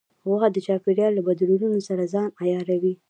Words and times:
غوا 0.27 0.47
د 0.53 0.57
چاپېریال 0.65 1.11
له 1.15 1.21
بدلونونو 1.27 1.79
سره 1.87 2.03
ځان 2.13 2.27
عیاروي. 2.39 2.93